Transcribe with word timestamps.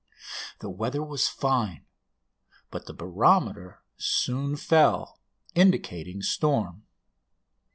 The 0.61 0.69
weather 0.71 1.03
was 1.03 1.27
fine, 1.27 1.85
but 2.71 2.87
the 2.87 2.93
barometer 2.95 3.83
soon 3.97 4.55
fell, 4.55 5.19
indicating 5.53 6.23
storm. 6.23 6.87